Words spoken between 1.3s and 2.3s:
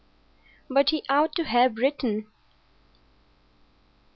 to have written."